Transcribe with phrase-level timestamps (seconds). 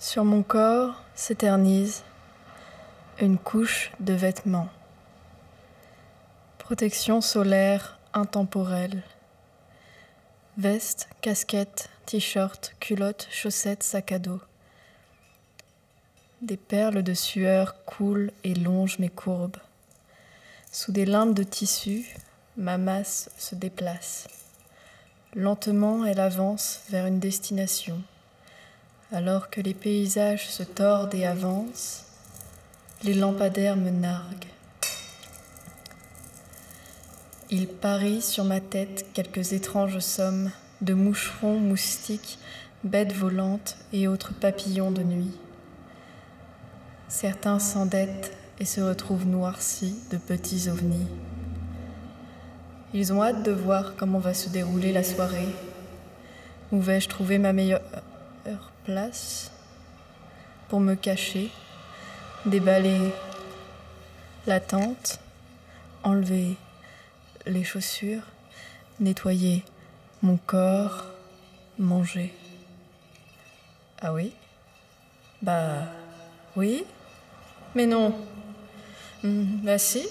[0.00, 2.04] Sur mon corps s'éternise
[3.20, 4.68] une couche de vêtements.
[6.58, 9.02] Protection solaire intemporelle.
[10.56, 14.40] Veste, casquette, t-shirt, culotte, chaussettes, sac à dos.
[16.42, 19.56] Des perles de sueur coulent et longent mes courbes.
[20.70, 22.06] Sous des limbes de tissu,
[22.56, 24.28] ma masse se déplace.
[25.34, 28.00] Lentement, elle avance vers une destination.
[29.10, 32.04] Alors que les paysages se tordent et avancent,
[33.02, 34.52] les lampadaires me narguent.
[37.50, 40.50] Il parie sur ma tête quelques étranges sommes
[40.82, 42.38] de moucherons, moustiques,
[42.84, 45.32] bêtes volantes et autres papillons de nuit.
[47.08, 51.06] Certains s'endettent et se retrouvent noircis de petits ovnis.
[52.92, 55.48] Ils ont hâte de voir comment va se dérouler la soirée.
[56.72, 57.80] Où vais-je trouver ma meilleure
[58.88, 59.50] place
[60.70, 61.50] pour me cacher,
[62.46, 63.12] déballer
[64.46, 65.20] la tente,
[66.02, 66.56] enlever
[67.44, 68.22] les chaussures,
[68.98, 69.62] nettoyer
[70.22, 71.04] mon corps,
[71.78, 72.32] manger.
[74.00, 74.32] Ah oui?
[75.42, 75.82] Bah
[76.56, 76.82] oui
[77.74, 78.14] Mais non.
[79.22, 80.08] Hmm, bah si,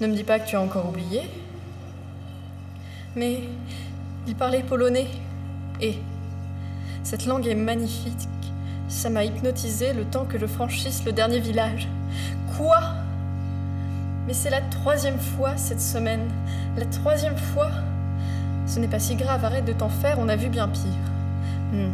[0.00, 1.22] ne me dis pas que tu as encore oublié.
[3.16, 3.40] Mais
[4.28, 5.08] il parlait polonais
[5.80, 5.96] et
[7.02, 8.28] cette langue est magnifique.
[8.88, 11.88] Ça m'a hypnotisé le temps que je franchisse le dernier village.
[12.56, 12.80] Quoi?
[14.26, 16.30] Mais c'est la troisième fois cette semaine.
[16.76, 17.70] La troisième fois?
[18.66, 20.82] Ce n'est pas si grave, arrête de t'en faire, on a vu bien pire.
[21.72, 21.90] Hmm.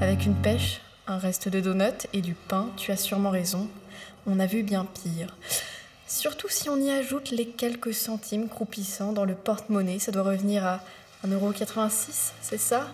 [0.00, 3.68] Avec une pêche, un reste de donuts et du pain, tu as sûrement raison.
[4.26, 5.36] On a vu bien pire.
[6.06, 10.66] Surtout si on y ajoute les quelques centimes croupissants dans le porte-monnaie, ça doit revenir
[10.66, 10.80] à
[11.26, 12.86] 1,86€, c'est ça?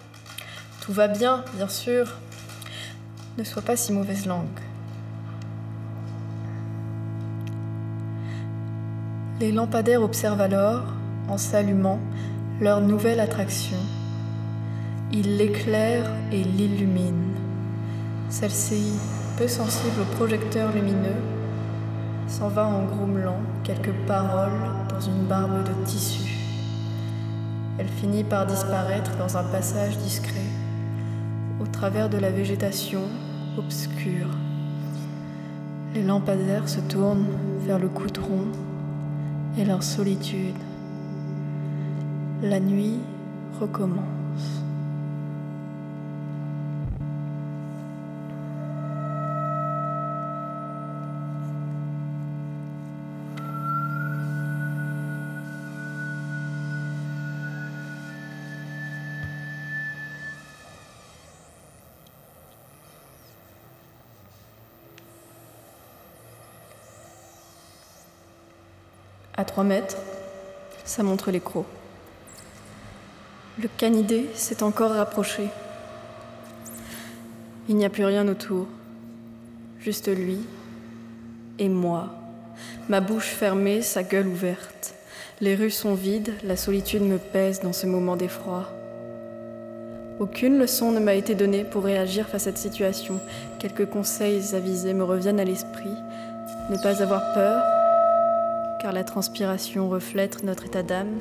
[0.89, 2.07] Tout va bien, bien sûr.
[3.37, 4.47] Ne sois pas si mauvaise langue.
[9.39, 10.85] Les lampadaires observent alors,
[11.29, 12.01] en s'allumant,
[12.63, 13.77] leur nouvelle attraction.
[15.13, 17.37] Ils l'éclairent et l'illuminent.
[18.31, 18.95] Celle-ci,
[19.37, 21.21] peu sensible aux projecteurs lumineux,
[22.29, 26.33] s'en va en grommelant quelques paroles dans une barbe de tissu.
[27.77, 30.47] Elle finit par disparaître dans un passage discret
[31.61, 33.03] au travers de la végétation
[33.57, 34.29] obscure.
[35.95, 37.27] Les lampadaires se tournent
[37.67, 38.45] vers le coutron
[39.57, 40.55] et leur solitude.
[42.43, 42.99] La nuit
[43.61, 44.68] recommence.
[69.39, 69.97] À trois mètres,
[70.85, 71.65] ça montre les crocs.
[73.63, 75.49] Le canidé s'est encore rapproché.
[77.69, 78.67] Il n'y a plus rien autour,
[79.79, 80.41] juste lui
[81.61, 82.09] et moi,
[82.89, 84.95] ma bouche fermée, sa gueule ouverte.
[85.41, 88.69] Les rues sont vides, la solitude me pèse dans ce moment d'effroi.
[90.19, 93.21] Aucune leçon ne m'a été donnée pour réagir face à cette situation.
[93.61, 95.95] Quelques conseils avisés me reviennent à l'esprit.
[96.71, 97.78] Ne pas avoir peur,
[98.81, 101.19] car la transpiration reflète notre état d'âme,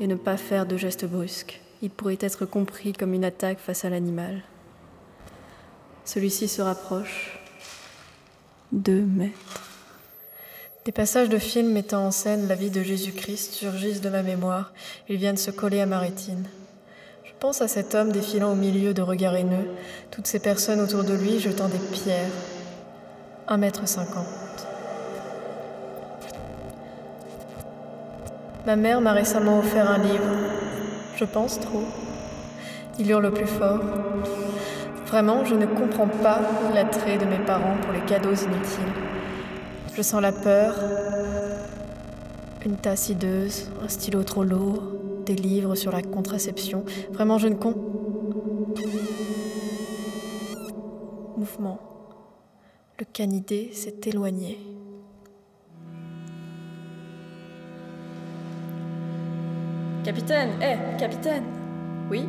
[0.00, 1.60] et ne pas faire de gestes brusques.
[1.82, 4.42] Il pourrait être compris comme une attaque face à l'animal.
[6.04, 7.38] Celui-ci se rapproche.
[8.72, 9.62] Deux mètres.
[10.84, 14.72] Des passages de films mettant en scène la vie de Jésus-Christ surgissent de ma mémoire.
[15.08, 16.44] Ils viennent se coller à ma rétine.
[17.24, 19.70] Je pense à cet homme défilant au milieu de regards haineux,
[20.10, 22.30] toutes ces personnes autour de lui jetant des pierres.
[23.48, 24.43] Un mètre cinquante.
[28.66, 30.24] Ma mère m'a récemment offert un livre.
[31.16, 31.84] Je pense trop.
[32.98, 33.80] Il hurle plus fort.
[35.06, 36.40] Vraiment, je ne comprends pas
[36.74, 38.92] l'attrait de mes parents pour les cadeaux inutiles.
[39.94, 40.74] Je sens la peur,
[42.64, 44.82] une tasse hideuse, un stylo trop lourd,
[45.26, 46.84] des livres sur la contraception.
[47.12, 47.74] Vraiment, je ne con.
[51.36, 51.78] Mouvement.
[52.98, 54.58] Le canidé s'est éloigné.
[60.04, 61.44] Capitaine, hé, capitaine
[62.10, 62.28] Oui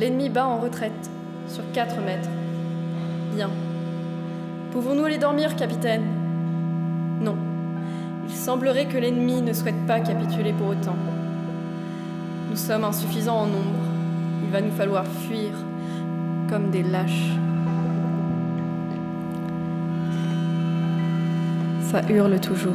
[0.00, 1.08] L'ennemi bat en retraite,
[1.46, 2.28] sur 4 mètres.
[3.32, 3.48] Bien.
[4.72, 6.02] Pouvons-nous aller dormir, capitaine?
[7.20, 7.36] Non.
[8.28, 10.96] Il semblerait que l'ennemi ne souhaite pas capituler pour autant.
[12.50, 13.84] Nous sommes insuffisants en nombre.
[14.42, 15.52] Il va nous falloir fuir
[16.50, 17.30] comme des lâches.
[21.82, 22.74] Ça hurle toujours.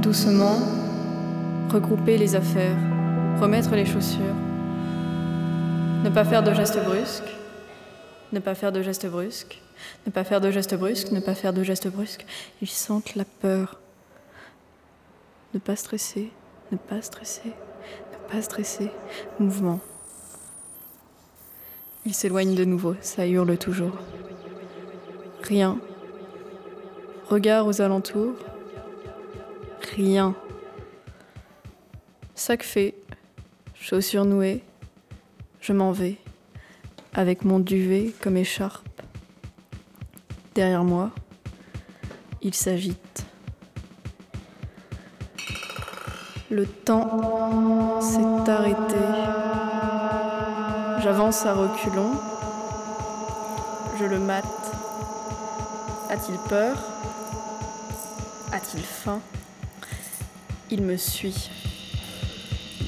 [0.00, 0.83] Doucement,
[1.74, 2.76] regrouper les affaires,
[3.40, 4.36] remettre les chaussures.
[6.04, 7.34] Ne pas faire de gestes brusques.
[8.32, 9.60] Ne pas faire de gestes brusques.
[10.06, 11.10] Ne pas faire de gestes brusques.
[11.10, 12.26] Ne pas faire de gestes brusques.
[12.62, 13.80] Ils sentent la peur.
[15.52, 16.30] Ne pas stresser.
[16.70, 17.48] Ne pas stresser.
[17.48, 18.90] Ne pas stresser.
[19.40, 19.80] Mouvement.
[22.06, 22.94] Ils s'éloignent de nouveau.
[23.00, 23.98] Ça hurle toujours.
[25.42, 25.78] Rien.
[27.28, 28.36] Regard aux alentours.
[29.96, 30.36] Rien.
[32.34, 32.94] Sac fait.
[33.74, 34.62] Chaussures nouées.
[35.60, 36.16] Je m'en vais,
[37.14, 39.02] avec mon duvet comme écharpe.
[40.54, 41.10] Derrière moi,
[42.42, 43.24] il s'agite.
[46.50, 48.96] Le temps s'est arrêté.
[51.02, 52.12] J'avance à reculons.
[53.98, 54.44] Je le mate.
[56.10, 56.76] A-t-il peur?
[58.52, 59.20] A-t-il faim?
[60.70, 61.50] Il me suit.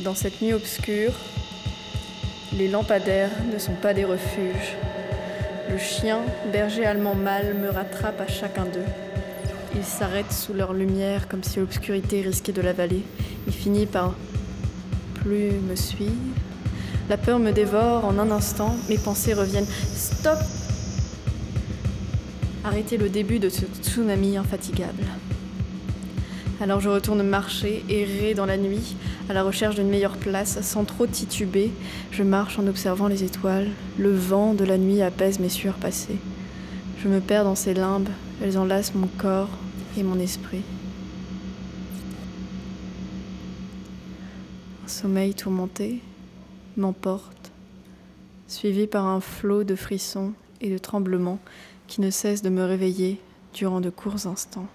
[0.07, 1.11] Dans cette nuit obscure,
[2.57, 4.77] les lampadaires ne sont pas des refuges.
[5.69, 6.21] Le chien,
[6.53, 8.87] berger allemand mâle, me rattrape à chacun d'eux.
[9.75, 13.03] Il s'arrête sous leur lumière comme si l'obscurité risquait de l'avaler.
[13.49, 14.15] Il finit par
[15.15, 16.13] plus me suivre.
[17.09, 19.67] La peur me dévore en un instant, mes pensées reviennent.
[19.93, 20.39] Stop
[22.63, 25.03] Arrêtez le début de ce tsunami infatigable.
[26.61, 28.95] Alors je retourne marcher, errer dans la nuit,
[29.29, 31.71] à la recherche d'une meilleure place, sans trop tituber.
[32.11, 33.69] Je marche en observant les étoiles.
[33.99, 36.19] Le vent de la nuit apaise mes sueurs passées.
[37.03, 38.09] Je me perds dans ces limbes,
[38.43, 39.51] elles enlacent mon corps
[39.99, 40.63] et mon esprit.
[44.85, 46.01] Un sommeil tourmenté
[46.77, 47.51] m'emporte,
[48.49, 51.41] suivi par un flot de frissons et de tremblements
[51.87, 53.21] qui ne cesse de me réveiller
[53.53, 54.69] durant de courts instants.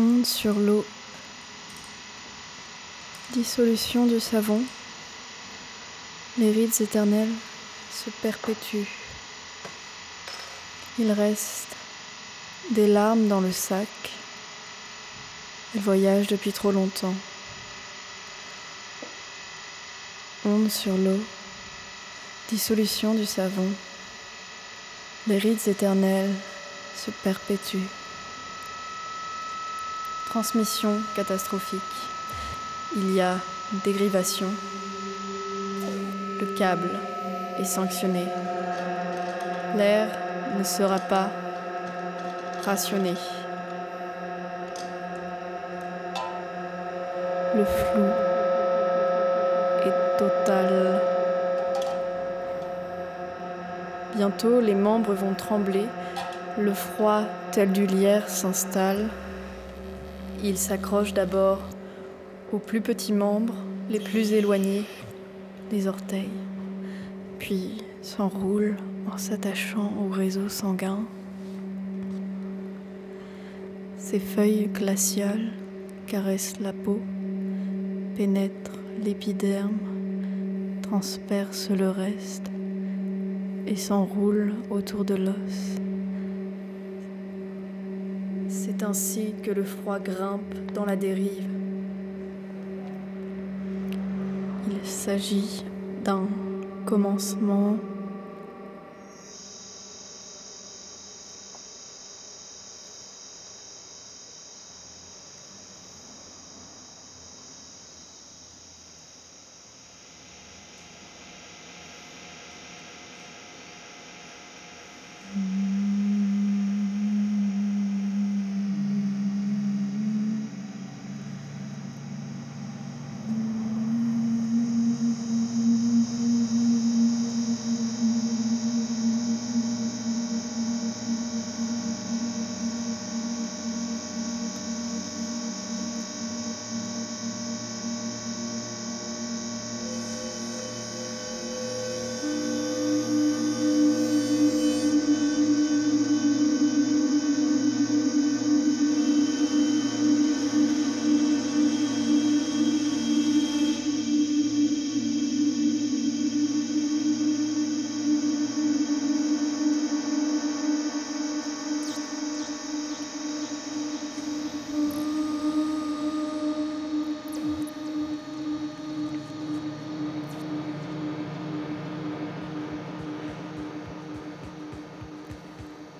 [0.00, 0.86] Onde sur l'eau.
[3.32, 4.62] Dissolution du savon.
[6.38, 7.32] Les rides éternelles
[7.92, 8.86] se perpétuent.
[11.00, 11.74] Il reste
[12.70, 13.88] des larmes dans le sac.
[15.74, 17.14] Elles voyagent depuis trop longtemps.
[20.44, 21.20] Onde sur l'eau.
[22.50, 23.68] Dissolution du savon.
[25.26, 26.34] Les rides éternelles
[26.94, 27.97] se perpétuent.
[30.28, 31.80] Transmission catastrophique.
[32.94, 33.36] Il y a
[33.82, 34.48] dégrivation.
[36.38, 36.90] Le câble
[37.58, 38.26] est sanctionné.
[39.74, 40.08] L'air
[40.58, 41.30] ne sera pas
[42.62, 43.14] rationné.
[47.56, 48.04] Le flou
[49.86, 51.00] est total.
[54.14, 55.86] Bientôt, les membres vont trembler.
[56.58, 59.08] Le froid, tel du lierre, s'installe.
[60.44, 61.58] Il s'accroche d'abord
[62.52, 63.56] aux plus petits membres,
[63.90, 64.84] les plus éloignés
[65.70, 66.30] des orteils,
[67.40, 68.76] puis s'enroule
[69.12, 71.00] en s'attachant au réseau sanguin.
[73.96, 75.50] Ses feuilles glaciales
[76.06, 77.00] caressent la peau,
[78.16, 79.78] pénètrent l'épiderme,
[80.82, 82.46] transpercent le reste
[83.66, 85.87] et s'enroulent autour de l'os.
[88.78, 91.48] C'est ainsi que le froid grimpe dans la dérive.
[94.70, 95.64] Il s'agit
[96.04, 96.28] d'un
[96.86, 97.76] commencement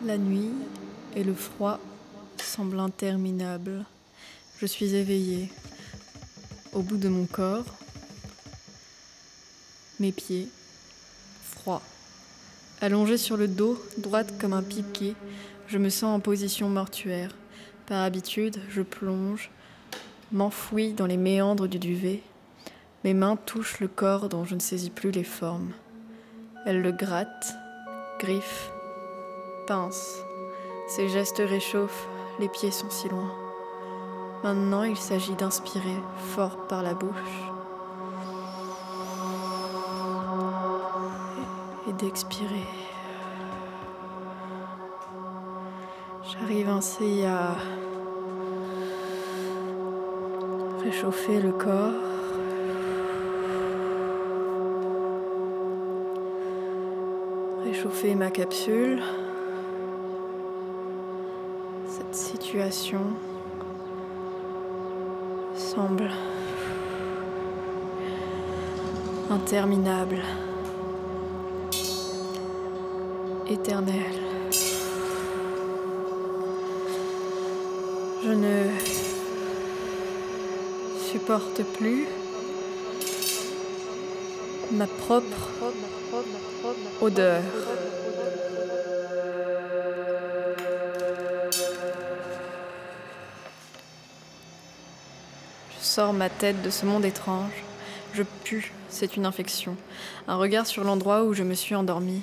[0.09, 0.55] La nuit
[1.17, 1.79] et le froid
[2.38, 3.85] semblent interminables.
[4.59, 5.50] Je suis éveillée.
[6.73, 7.67] Au bout de mon corps,
[10.00, 10.49] mes pieds,
[11.43, 11.83] froids.
[12.81, 15.12] Allongée sur le dos, droite comme un piquet,
[15.67, 17.37] je me sens en position mortuaire.
[17.85, 19.50] Par habitude, je plonge,
[20.33, 22.23] m'enfouis dans les méandres du duvet.
[23.05, 25.73] Mes mains touchent le corps dont je ne saisis plus les formes.
[26.65, 27.53] Elles le grattent,
[28.19, 28.71] griffent,
[29.69, 30.25] pincent.
[30.87, 32.09] Ses gestes réchauffent,
[32.39, 33.31] les pieds sont si loin.
[34.43, 37.43] Maintenant, il s'agit d'inspirer fort par la bouche
[41.87, 42.67] et d'expirer.
[46.25, 47.55] J'arrive ainsi à
[50.83, 51.93] réchauffer le corps.
[57.65, 59.03] Réchauffer ma capsule.
[61.99, 63.00] Cette situation
[65.57, 66.09] semble
[69.31, 70.23] interminable,
[73.49, 73.97] éternelle.
[78.23, 78.69] Je ne
[81.11, 82.07] supporte plus
[84.71, 85.50] ma propre
[87.00, 87.43] odeur.
[95.99, 97.64] Sors ma tête de ce monde étrange.
[98.14, 99.75] Je pue, c'est une infection.
[100.28, 102.23] Un regard sur l'endroit où je me suis endormie.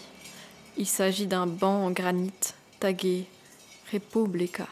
[0.77, 2.31] Il s'agit d'un banc en granit,
[2.79, 3.25] tagué
[3.91, 4.65] Republica.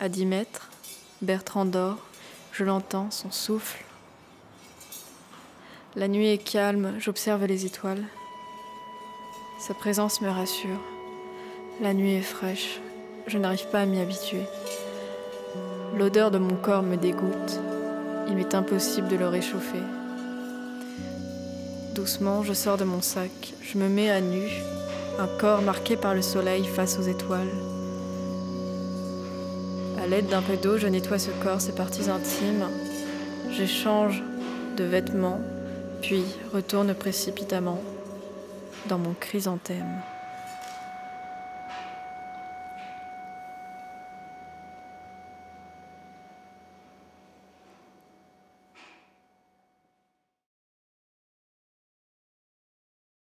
[0.00, 0.70] À dix mètres,
[1.20, 1.98] Bertrand dort,
[2.52, 3.84] je l'entends, son souffle.
[5.94, 8.04] La nuit est calme, j'observe les étoiles.
[9.60, 10.80] Sa présence me rassure.
[11.82, 12.80] La nuit est fraîche,
[13.26, 14.44] je n'arrive pas à m'y habituer.
[15.94, 17.60] L'odeur de mon corps me dégoûte.
[18.28, 19.82] Il m'est impossible de le réchauffer.
[21.94, 23.54] Doucement, je sors de mon sac.
[23.60, 24.48] Je me mets à nu,
[25.18, 27.52] un corps marqué par le soleil face aux étoiles.
[30.02, 32.66] À l'aide d'un peu d'eau, je nettoie ce corps, ses parties intimes.
[33.50, 34.22] J'échange
[34.76, 35.40] de vêtements,
[36.00, 37.80] puis retourne précipitamment
[38.88, 40.02] dans mon chrysanthème.